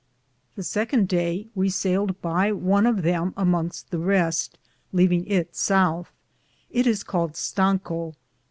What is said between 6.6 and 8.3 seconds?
It is caled Lango.